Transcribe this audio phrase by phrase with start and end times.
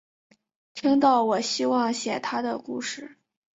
[0.73, 3.17] 听到我希望写她的故事